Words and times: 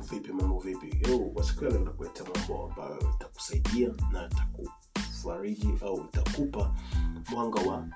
vipi 0.00 0.32
mambo 0.32 0.58
vipi 0.58 1.10
yo 1.10 1.18
kwa 1.18 1.44
siku 1.44 1.64
mambo 2.24 2.64
ambayo 2.70 2.98
itakusaidia 3.16 3.88
na 4.12 4.26
itakufariji 4.30 5.68
au 5.82 6.04
itakupa 6.04 6.74
mwanga 7.30 7.60
wa 7.70 7.88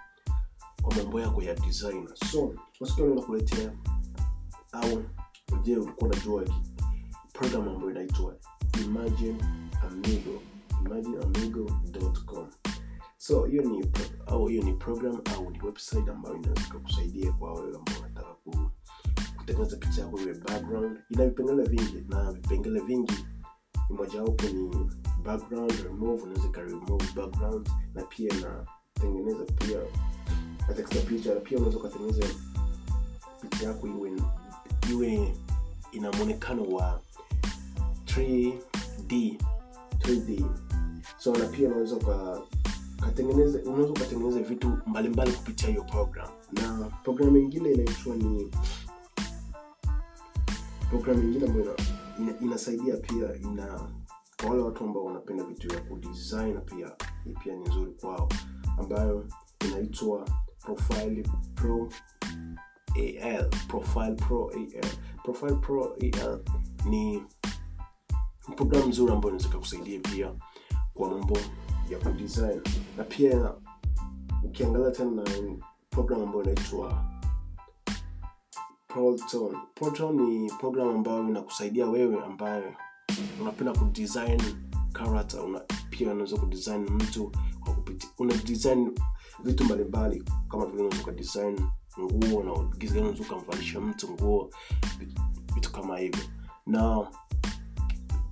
kwa 0.83 0.95
mambo 0.97 1.21
yako 1.21 1.43
ya 1.43 1.55
design. 1.55 2.09
so 2.31 2.55
kwa 2.79 2.87
siku 2.89 3.01
ya 3.01 3.07
leo 3.07 3.15
nakuletea 3.15 3.73
au 4.73 5.03
je 5.63 5.77
ulikuwa 5.77 6.11
unajua 6.11 6.45
program 7.33 7.69
ambayo 7.69 7.91
inaitwa 7.91 8.35
imagine 8.85 9.45
amigo 9.91 10.41
imagineamigo.com 10.87 12.47
so 13.17 13.45
hiyo 13.45 13.63
ni 13.63 13.87
pro- 13.87 14.25
au 14.35 14.47
hiyo 14.47 14.63
ni 14.63 14.73
program 14.73 15.21
au 15.37 15.51
ni 15.51 15.61
website 15.63 16.09
ambayo 16.09 16.37
inaweza 16.37 16.79
kusaidia 16.83 17.33
kwa 17.33 17.55
wewe 17.55 17.77
ambao 17.77 18.08
kutengeneza 19.49 19.77
picha 19.77 20.01
yako 20.03 20.21
iwe 20.21 20.35
background. 20.35 20.99
Ina 21.11 21.25
vipengele 21.25 21.63
vingi 21.63 22.05
na 22.09 22.33
vipengele 22.33 22.81
vingi. 22.81 23.25
Ni 23.91 23.97
mojawapo 23.97 24.45
ni 24.47 24.91
background 25.25 25.73
remove 25.85 26.23
unaweza 26.23 26.61
remove 26.63 27.05
background 27.17 27.69
na 27.95 28.03
pia 28.03 28.31
inatengeneza 28.35 29.45
pia 29.45 29.79
katika 30.67 31.01
picha. 31.01 31.35
Na 31.35 31.41
pia 31.41 31.59
unaweza 31.59 31.79
ukatengeneza 31.79 32.27
picha 33.41 33.67
yako 33.67 33.87
iwe 33.87 34.13
iwe 34.91 35.35
ina 35.93 36.13
mwonekano 36.13 36.63
wa 36.63 37.01
3d 38.07 39.37
3d 39.99 40.45
so 41.19 41.33
na 41.37 41.45
pia 41.45 41.69
unaweza 41.69 41.97
uka 41.97 42.41
katengeneza 43.01 43.59
unaweza 43.67 43.91
ukatengeneza 43.91 44.41
vitu 44.41 44.79
mbalimbali 44.87 45.33
kupitia 45.33 45.69
hiyo 45.69 45.83
program. 45.85 46.29
Na 46.53 46.91
programu 47.05 47.37
ingine 47.37 47.73
inaitwa 47.73 48.17
ni 48.17 48.51
program 50.91 51.17
nyingine 51.19 51.47
ambayo 51.47 51.65
ina, 51.65 52.31
ina, 52.31 52.41
inasaidia 52.41 52.97
pia 52.97 53.35
ina 53.37 53.91
kwa 54.41 54.51
wale 54.51 54.63
watu 54.63 54.85
ambao 54.85 55.05
wanapenda 55.05 55.45
vitu 55.45 55.69
vya 55.69 55.81
kudesign 55.81 56.61
pia 56.61 56.91
pia 57.45 57.57
ni 57.57 57.69
nzuri 57.69 57.93
kwao 57.93 58.29
ambayo 58.79 59.29
inaitwa 59.69 60.29
profile 60.61 61.23
pro 61.55 61.89
al 63.23 63.49
profile 63.69 64.15
pro 64.15 64.51
al 64.51 64.87
profile 65.25 65.55
pro 65.55 65.95
al 65.95 66.41
ni 66.85 67.23
program 68.57 68.89
nzuri 68.89 69.13
ambayo 69.13 69.35
inaweza 69.35 69.59
kusaidia 69.59 70.01
pia 70.01 70.35
kwa 70.95 71.11
mambo 71.11 71.39
ya 71.91 71.99
kudesign. 71.99 72.61
Na 72.97 73.05
pia 73.05 73.55
ukiangalia 74.45 74.91
tena 74.91 75.11
na 75.11 75.23
program 75.91 76.23
ambayo 76.23 76.43
inaitwa 76.45 77.05
proton 78.89 79.57
proton 79.75 80.17
ni 80.21 80.51
program 80.61 80.89
ambayo 80.89 81.29
inakusaidia 81.29 81.87
wewe 81.87 82.25
ambaye 82.25 82.77
unapenda 83.41 83.73
kudesign 83.73 84.41
character 84.93 85.41
una, 85.45 85.61
pia 85.91 86.11
unaweza 86.13 86.37
kudesign 86.37 86.83
mtu 86.91 87.33
kwa 87.65 87.75
kupitia 87.75 88.09
una 88.19 88.35
design 88.35 88.91
vitu 89.45 89.65
mbalimbali 89.65 90.25
kama 90.49 90.67
vile 90.67 90.79
unaweza 90.79 91.03
ukadesign 91.03 91.61
nguo 92.01 92.43
na 92.43 92.53
unaweza 92.53 93.23
ukamvalisha 93.23 93.81
mtu 93.81 94.11
nguo 94.11 94.51
vitu, 95.55 95.73
kama 95.73 95.99
hivyo. 95.99 96.23
Na 96.67 97.07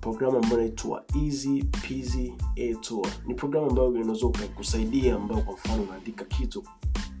programu 0.01 0.37
ambayo 0.37 0.55
inaitwa 0.57 1.03
easy 1.25 1.63
peasy 1.63 2.33
tour. 2.81 3.07
Ni 3.25 3.33
programu 3.33 3.69
ambayo 3.69 3.95
inaweza 3.95 4.27
kusaidia 4.55 5.15
ambayo 5.15 5.41
kwa 5.41 5.53
mfano 5.53 5.83
unaandika 5.83 6.25
kitu 6.25 6.63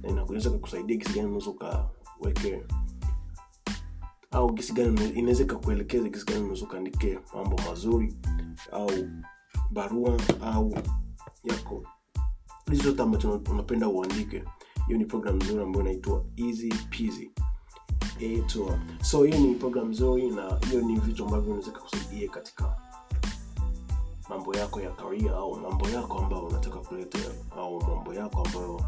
na 0.01 0.09
inaweza 0.09 0.49
kukusaidia 0.49 0.97
gisi 0.97 1.19
unaweza 1.19 1.49
ukaweke 1.49 2.63
au 4.31 4.53
gisi 4.53 4.73
gani 4.73 5.09
inaweza 5.09 5.43
ikakuelekeza 5.43 6.09
gisi 6.09 6.25
gani 6.25 6.39
unaweza 6.39 6.65
ukaandike 6.65 7.19
mambo 7.35 7.57
mazuri 7.69 8.15
au 8.71 8.91
barua 9.71 10.17
au 10.41 10.75
yako. 11.43 11.83
Zote 12.71 13.01
ambacho 13.01 13.41
unapenda 13.51 13.87
uandike. 13.87 14.43
Hiyo 14.87 14.99
ni 14.99 15.05
program 15.05 15.35
nzuri 15.35 15.63
ambayo 15.63 15.85
inaitwa 15.85 16.25
easy 16.37 17.31
tour 18.47 18.79
so 19.01 19.23
hiyo 19.23 19.37
ni 19.39 19.53
program 19.55 19.89
nzuri 19.89 20.29
na 20.31 20.57
hiyo 20.69 20.81
ni 20.81 20.99
vitu 20.99 21.25
ambavyo 21.25 21.53
unaweza 21.53 21.71
kusaidia 21.71 22.29
katika 22.29 22.75
mambo 24.29 24.55
yako 24.57 24.81
ya 24.81 24.91
karia 24.91 25.31
au 25.35 25.59
mambo 25.59 25.89
yako 25.89 26.19
ambayo 26.19 26.45
unataka 26.45 26.77
kuleta 26.79 27.19
au 27.57 27.83
mambo 27.83 28.13
yako 28.13 28.43
ambayo 28.45 28.81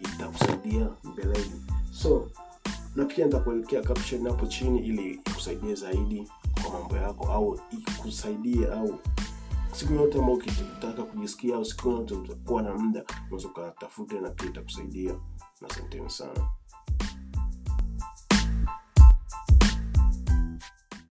itakusaidia 0.00 0.88
mbeleni. 1.04 1.62
So 1.92 2.28
na 2.96 3.04
pia 3.04 3.24
nitakuelekea 3.26 3.82
caption 3.82 4.28
hapo 4.28 4.46
chini 4.46 4.78
ili 4.86 5.10
ikusaidie 5.10 5.74
zaidi 5.74 6.28
kwa 6.62 6.80
mambo 6.80 6.96
yako 6.96 7.32
au 7.32 7.60
ikusaidie 7.70 8.66
au 8.72 8.98
siku 9.72 9.92
yote 9.94 10.18
ambao 10.18 10.34
ukitaka 10.34 11.02
kujisikia 11.02 11.56
au 11.56 11.64
siku 11.64 11.90
yote 11.90 12.14
utakuwa 12.14 12.62
na 12.62 12.74
muda 12.74 13.04
unaweza 13.26 13.48
ukatafute 13.48 14.20
na 14.20 14.30
pia 14.30 14.46
itakusaidia. 14.50 15.12
Na 15.60 15.68
asanteni 15.70 16.10
sana 16.10 16.45